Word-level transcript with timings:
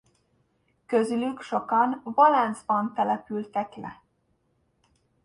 Közülük 0.85 1.41
sokan 1.41 2.01
Valence-ban 2.03 2.93
települtek 2.93 3.75
le. 3.75 4.01